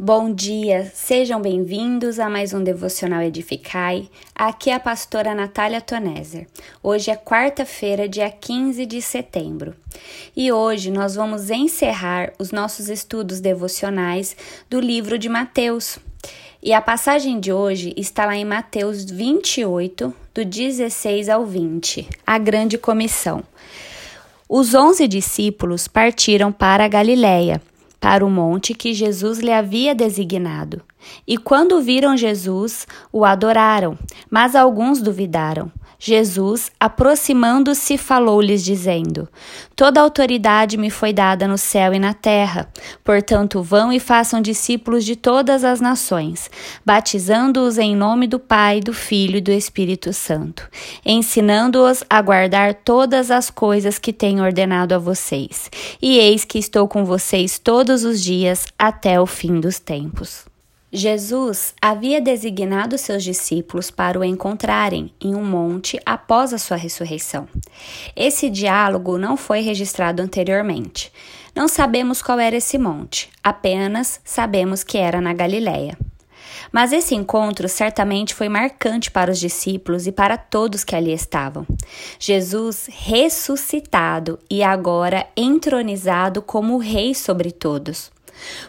Bom 0.00 0.32
dia, 0.32 0.92
sejam 0.94 1.42
bem-vindos 1.42 2.20
a 2.20 2.30
mais 2.30 2.54
um 2.54 2.62
Devocional 2.62 3.20
Edificai. 3.22 4.08
Aqui 4.32 4.70
é 4.70 4.74
a 4.74 4.78
pastora 4.78 5.34
Natália 5.34 5.80
Toneser. 5.80 6.46
Hoje 6.80 7.10
é 7.10 7.16
quarta-feira, 7.16 8.08
dia 8.08 8.30
15 8.30 8.86
de 8.86 9.02
setembro. 9.02 9.74
E 10.36 10.52
hoje 10.52 10.92
nós 10.92 11.16
vamos 11.16 11.50
encerrar 11.50 12.32
os 12.38 12.52
nossos 12.52 12.88
estudos 12.88 13.40
devocionais 13.40 14.36
do 14.70 14.78
livro 14.78 15.18
de 15.18 15.28
Mateus. 15.28 15.98
E 16.62 16.72
a 16.72 16.80
passagem 16.80 17.40
de 17.40 17.52
hoje 17.52 17.92
está 17.96 18.24
lá 18.24 18.36
em 18.36 18.44
Mateus 18.44 19.04
28, 19.04 20.14
do 20.32 20.44
16 20.44 21.28
ao 21.28 21.44
20, 21.44 22.08
a 22.24 22.38
grande 22.38 22.78
comissão. 22.78 23.42
Os 24.48 24.74
onze 24.74 25.08
discípulos 25.08 25.88
partiram 25.88 26.52
para 26.52 26.84
a 26.84 26.88
Galiléia 26.88 27.60
para 28.00 28.24
o 28.24 28.30
monte 28.30 28.74
que 28.74 28.94
Jesus 28.94 29.38
lhe 29.38 29.52
havia 29.52 29.94
designado. 29.94 30.82
E 31.26 31.36
quando 31.36 31.80
viram 31.80 32.16
Jesus, 32.16 32.86
o 33.12 33.24
adoraram, 33.24 33.98
mas 34.30 34.54
alguns 34.54 35.00
duvidaram. 35.00 35.70
Jesus, 36.00 36.70
aproximando-se, 36.78 37.98
falou-lhes, 37.98 38.64
dizendo: 38.64 39.28
Toda 39.74 40.00
autoridade 40.00 40.76
me 40.76 40.90
foi 40.90 41.12
dada 41.12 41.48
no 41.48 41.58
céu 41.58 41.92
e 41.92 41.98
na 41.98 42.14
terra. 42.14 42.68
Portanto, 43.02 43.60
vão 43.62 43.92
e 43.92 43.98
façam 43.98 44.40
discípulos 44.40 45.04
de 45.04 45.16
todas 45.16 45.64
as 45.64 45.80
nações, 45.80 46.48
batizando-os 46.86 47.78
em 47.78 47.96
nome 47.96 48.28
do 48.28 48.38
Pai, 48.38 48.78
do 48.78 48.92
Filho 48.92 49.38
e 49.38 49.40
do 49.40 49.50
Espírito 49.50 50.12
Santo, 50.12 50.68
ensinando-os 51.04 52.04
a 52.08 52.22
guardar 52.22 52.74
todas 52.74 53.28
as 53.28 53.50
coisas 53.50 53.98
que 53.98 54.12
tenho 54.12 54.44
ordenado 54.44 54.94
a 54.94 54.98
vocês. 54.98 55.68
E 56.00 56.16
eis 56.18 56.44
que 56.44 56.60
estou 56.60 56.86
com 56.86 57.04
vocês 57.04 57.58
todos 57.58 58.04
os 58.04 58.22
dias 58.22 58.66
até 58.78 59.20
o 59.20 59.26
fim 59.26 59.58
dos 59.58 59.80
tempos. 59.80 60.47
Jesus 60.90 61.74
havia 61.82 62.18
designado 62.18 62.96
seus 62.96 63.22
discípulos 63.22 63.90
para 63.90 64.18
o 64.18 64.24
encontrarem 64.24 65.12
em 65.20 65.34
um 65.34 65.44
monte 65.44 66.00
após 66.06 66.54
a 66.54 66.58
sua 66.58 66.78
ressurreição. 66.78 67.46
Esse 68.16 68.48
diálogo 68.48 69.18
não 69.18 69.36
foi 69.36 69.60
registrado 69.60 70.22
anteriormente. 70.22 71.12
Não 71.54 71.68
sabemos 71.68 72.22
qual 72.22 72.38
era 72.38 72.56
esse 72.56 72.78
monte, 72.78 73.28
apenas 73.44 74.18
sabemos 74.24 74.82
que 74.82 74.96
era 74.96 75.20
na 75.20 75.34
Galiléia. 75.34 75.98
Mas 76.72 76.92
esse 76.92 77.14
encontro 77.14 77.68
certamente 77.68 78.34
foi 78.34 78.48
marcante 78.48 79.10
para 79.10 79.30
os 79.30 79.38
discípulos 79.38 80.06
e 80.06 80.12
para 80.12 80.38
todos 80.38 80.84
que 80.84 80.96
ali 80.96 81.12
estavam. 81.12 81.66
Jesus 82.18 82.88
ressuscitado 82.90 84.38
e 84.50 84.62
agora 84.62 85.26
entronizado 85.36 86.40
como 86.40 86.78
Rei 86.78 87.14
sobre 87.14 87.50
todos. 87.50 88.10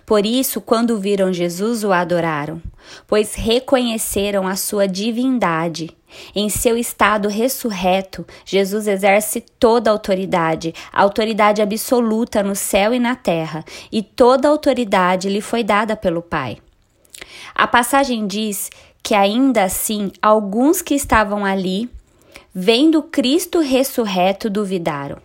Por 0.05 0.25
isso, 0.25 0.61
quando 0.61 0.99
viram 0.99 1.31
Jesus, 1.33 1.83
o 1.83 1.91
adoraram, 1.91 2.61
pois 3.07 3.35
reconheceram 3.35 4.47
a 4.47 4.55
sua 4.55 4.88
divindade. 4.88 5.89
Em 6.35 6.49
seu 6.49 6.75
estado 6.75 7.29
ressurreto, 7.29 8.25
Jesus 8.43 8.87
exerce 8.87 9.41
toda 9.59 9.89
a 9.89 9.93
autoridade, 9.93 10.73
a 10.91 11.03
autoridade 11.03 11.61
absoluta 11.61 12.41
no 12.41 12.55
céu 12.55 12.93
e 12.93 12.99
na 12.99 13.15
terra, 13.15 13.63
e 13.91 14.02
toda 14.02 14.47
a 14.47 14.52
autoridade 14.52 15.30
lhe 15.30 15.41
foi 15.41 15.63
dada 15.63 15.95
pelo 15.95 16.21
Pai. 16.21 16.57
A 17.53 17.67
passagem 17.67 18.25
diz 18.25 18.69
que 19.03 19.13
ainda 19.13 19.63
assim 19.63 20.11
alguns 20.21 20.81
que 20.81 20.95
estavam 20.95 21.45
ali, 21.45 21.89
vendo 22.53 23.03
Cristo 23.03 23.59
ressurreto, 23.59 24.49
duvidaram. 24.49 25.17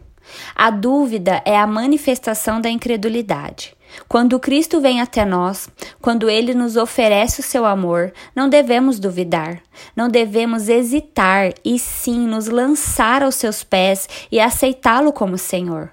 A 0.55 0.71
dúvida 0.71 1.43
é 1.45 1.57
a 1.57 1.67
manifestação 1.67 2.61
da 2.61 2.71
incredulidade. 2.71 3.74
Quando 4.09 4.41
Cristo 4.41 4.81
vem 4.81 5.01
até 5.01 5.25
nós, 5.25 5.69
quando 6.01 6.29
ele 6.29 6.55
nos 6.55 6.77
oferece 6.77 7.41
o 7.41 7.43
seu 7.43 7.65
amor, 7.65 8.13
não 8.35 8.49
devemos 8.49 8.99
duvidar, 8.99 9.61
não 9.97 10.09
devemos 10.09 10.69
hesitar 10.69 11.53
e 11.65 11.79
sim 11.79 12.27
nos 12.27 12.49
lançar 12.49 13.23
aos 13.23 13.35
seus 13.35 13.65
pés 13.65 14.09
e 14.31 14.39
aceitá-lo 14.41 15.13
como 15.13 15.39
Senhor. 15.39 15.91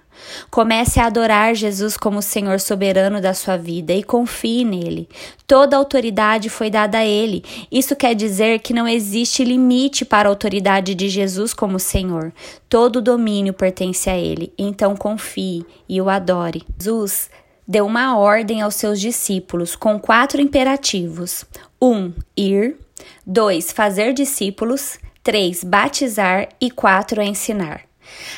Comece 0.49 0.99
a 0.99 1.07
adorar 1.07 1.55
Jesus 1.55 1.97
como 1.97 2.21
Senhor 2.21 2.59
soberano 2.59 3.21
da 3.21 3.33
sua 3.33 3.57
vida 3.57 3.93
e 3.93 4.03
confie 4.03 4.63
nele. 4.63 5.07
Toda 5.47 5.77
autoridade 5.77 6.49
foi 6.49 6.69
dada 6.69 6.99
a 6.99 7.05
ele. 7.05 7.43
Isso 7.71 7.95
quer 7.95 8.13
dizer 8.13 8.59
que 8.59 8.73
não 8.73 8.87
existe 8.87 9.43
limite 9.43 10.05
para 10.05 10.29
a 10.29 10.31
autoridade 10.31 10.93
de 10.95 11.09
Jesus 11.09 11.53
como 11.53 11.79
Senhor. 11.79 12.31
Todo 12.69 13.01
domínio 13.01 13.53
pertence 13.53 14.09
a 14.09 14.17
ele. 14.17 14.53
Então 14.57 14.95
confie 14.95 15.65
e 15.87 15.99
o 16.01 16.09
adore. 16.09 16.63
Jesus 16.79 17.29
deu 17.67 17.85
uma 17.85 18.17
ordem 18.17 18.61
aos 18.61 18.75
seus 18.75 18.99
discípulos 18.99 19.75
com 19.75 19.99
quatro 19.99 20.41
imperativos: 20.41 21.45
1. 21.81 21.87
Um, 21.87 22.13
ir. 22.35 22.77
2. 23.25 23.71
Fazer 23.71 24.13
discípulos. 24.13 24.99
3. 25.23 25.63
Batizar. 25.63 26.49
E 26.59 26.69
4. 26.69 27.21
Ensinar. 27.21 27.91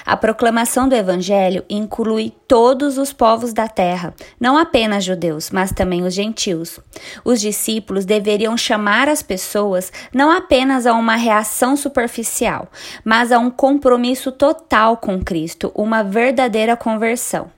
A 0.06 0.18
proclamação 0.18 0.88
do 0.88 0.96
Evangelho 0.96 1.64
inclui 1.70 2.34
todos 2.48 2.98
os 2.98 3.14
povos 3.14 3.54
da 3.54 3.68
terra, 3.68 4.14
não 4.40 4.58
apenas 4.58 5.04
judeus, 5.04 5.50
mas 5.50 5.72
também 5.72 6.04
os 6.04 6.14
gentios. 6.14 6.80
Os 7.24 7.40
discípulos 7.40 8.06
deveriam 8.06 8.58
chamar 8.58 9.08
as 9.08 9.22
pessoas 9.22 9.92
não 10.14 10.32
apenas 10.32 10.86
a 10.86 10.94
uma 10.94 11.16
reação 11.16 11.76
superficial, 11.76 12.68
mas 13.04 13.32
a 13.32 13.40
um 13.40 13.50
compromisso 13.50 14.32
total 14.32 14.98
com 14.98 15.24
Cristo, 15.24 15.72
uma 15.76 16.04
verdadeira 16.04 16.76
conversão. 16.76 17.50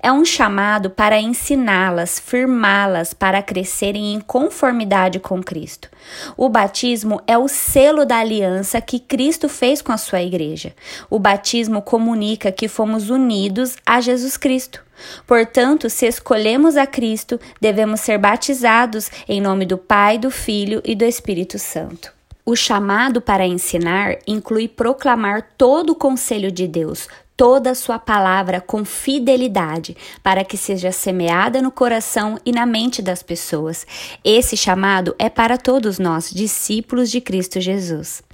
É 0.00 0.12
um 0.12 0.24
chamado 0.24 0.90
para 0.90 1.20
ensiná-las, 1.20 2.18
firmá-las 2.18 3.12
para 3.12 3.42
crescerem 3.42 4.14
em 4.14 4.20
conformidade 4.20 5.18
com 5.18 5.42
Cristo. 5.42 5.88
O 6.36 6.48
batismo 6.48 7.20
é 7.26 7.36
o 7.36 7.48
selo 7.48 8.04
da 8.04 8.18
aliança 8.18 8.80
que 8.80 8.98
Cristo 8.98 9.48
fez 9.48 9.82
com 9.82 9.92
a 9.92 9.98
sua 9.98 10.22
igreja. 10.22 10.74
O 11.10 11.18
batismo 11.18 11.82
comunica 11.82 12.52
que 12.52 12.68
fomos 12.68 13.10
unidos 13.10 13.76
a 13.84 14.00
Jesus 14.00 14.36
Cristo. 14.36 14.82
Portanto, 15.26 15.88
se 15.88 16.06
escolhemos 16.06 16.76
a 16.76 16.86
Cristo, 16.86 17.40
devemos 17.60 18.00
ser 18.00 18.18
batizados 18.18 19.10
em 19.28 19.40
nome 19.40 19.64
do 19.64 19.78
Pai, 19.78 20.18
do 20.18 20.30
Filho 20.30 20.82
e 20.84 20.94
do 20.94 21.04
Espírito 21.04 21.58
Santo. 21.58 22.12
O 22.44 22.56
chamado 22.56 23.20
para 23.20 23.46
ensinar 23.46 24.16
inclui 24.26 24.68
proclamar 24.68 25.50
todo 25.58 25.90
o 25.90 25.94
conselho 25.94 26.50
de 26.50 26.66
Deus, 26.66 27.06
toda 27.38 27.70
a 27.70 27.74
sua 27.76 28.00
palavra 28.00 28.60
com 28.60 28.84
fidelidade, 28.84 29.96
para 30.24 30.44
que 30.44 30.56
seja 30.56 30.90
semeada 30.90 31.62
no 31.62 31.70
coração 31.70 32.36
e 32.44 32.50
na 32.50 32.66
mente 32.66 33.00
das 33.00 33.22
pessoas. 33.22 33.86
Esse 34.24 34.56
chamado 34.56 35.14
é 35.20 35.30
para 35.30 35.56
todos 35.56 36.00
nós, 36.00 36.30
discípulos 36.30 37.12
de 37.12 37.20
Cristo 37.20 37.60
Jesus. 37.60 38.24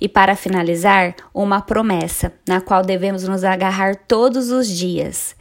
E 0.00 0.08
para 0.08 0.34
finalizar, 0.34 1.14
uma 1.32 1.60
promessa, 1.60 2.32
na 2.48 2.60
qual 2.60 2.82
devemos 2.82 3.22
nos 3.28 3.44
agarrar 3.44 3.94
todos 3.94 4.50
os 4.50 4.66
dias. 4.66 5.36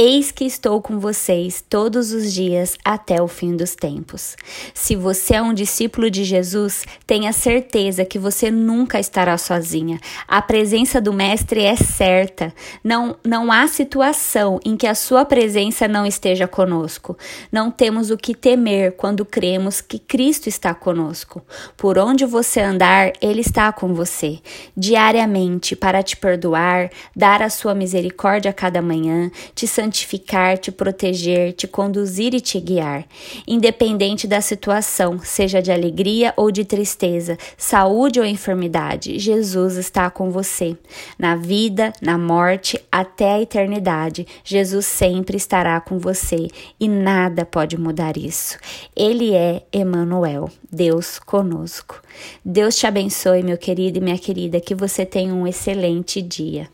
Eis 0.00 0.30
que 0.30 0.44
estou 0.44 0.80
com 0.80 1.00
vocês 1.00 1.60
todos 1.68 2.12
os 2.12 2.32
dias 2.32 2.78
até 2.84 3.20
o 3.20 3.26
fim 3.26 3.56
dos 3.56 3.74
tempos. 3.74 4.36
Se 4.72 4.94
você 4.94 5.34
é 5.34 5.42
um 5.42 5.52
discípulo 5.52 6.08
de 6.08 6.22
Jesus, 6.22 6.84
tenha 7.04 7.32
certeza 7.32 8.04
que 8.04 8.16
você 8.16 8.48
nunca 8.48 9.00
estará 9.00 9.36
sozinha. 9.36 9.98
A 10.28 10.40
presença 10.40 11.00
do 11.00 11.12
Mestre 11.12 11.64
é 11.64 11.74
certa. 11.74 12.54
Não, 12.84 13.16
não 13.24 13.50
há 13.50 13.66
situação 13.66 14.60
em 14.64 14.76
que 14.76 14.86
a 14.86 14.94
sua 14.94 15.24
presença 15.24 15.88
não 15.88 16.06
esteja 16.06 16.46
conosco. 16.46 17.18
Não 17.50 17.68
temos 17.68 18.12
o 18.12 18.16
que 18.16 18.36
temer 18.36 18.92
quando 18.92 19.24
cremos 19.24 19.80
que 19.80 19.98
Cristo 19.98 20.46
está 20.46 20.72
conosco. 20.74 21.42
Por 21.76 21.98
onde 21.98 22.24
você 22.24 22.60
andar, 22.60 23.14
Ele 23.20 23.40
está 23.40 23.72
com 23.72 23.92
você, 23.92 24.38
diariamente, 24.76 25.74
para 25.74 26.04
te 26.04 26.16
perdoar, 26.16 26.88
dar 27.16 27.42
a 27.42 27.50
sua 27.50 27.74
misericórdia 27.74 28.52
a 28.52 28.54
cada 28.54 28.80
manhã, 28.80 29.28
te 29.56 29.66
santificar 29.66 29.87
santificar, 29.88 30.58
te 30.58 30.70
proteger, 30.70 31.54
te 31.54 31.66
conduzir 31.66 32.34
e 32.34 32.40
te 32.40 32.60
guiar, 32.60 33.06
independente 33.46 34.26
da 34.26 34.40
situação, 34.40 35.18
seja 35.24 35.62
de 35.62 35.72
alegria 35.72 36.34
ou 36.36 36.50
de 36.50 36.64
tristeza, 36.64 37.38
saúde 37.56 38.20
ou 38.20 38.26
enfermidade. 38.26 39.18
Jesus 39.18 39.76
está 39.76 40.10
com 40.10 40.30
você. 40.30 40.76
Na 41.18 41.34
vida, 41.34 41.92
na 42.02 42.18
morte, 42.18 42.78
até 42.92 43.32
a 43.32 43.40
eternidade, 43.40 44.26
Jesus 44.44 44.84
sempre 44.84 45.36
estará 45.38 45.80
com 45.80 45.98
você 45.98 46.48
e 46.78 46.86
nada 46.86 47.46
pode 47.46 47.78
mudar 47.78 48.16
isso. 48.18 48.58
Ele 48.94 49.34
é 49.34 49.62
Emmanuel, 49.72 50.50
Deus 50.70 51.18
conosco. 51.18 52.02
Deus 52.44 52.76
te 52.76 52.86
abençoe, 52.86 53.42
meu 53.42 53.56
querido 53.56 53.98
e 53.98 54.00
minha 54.02 54.18
querida, 54.18 54.60
que 54.60 54.74
você 54.74 55.06
tenha 55.06 55.32
um 55.32 55.46
excelente 55.46 56.20
dia. 56.20 56.68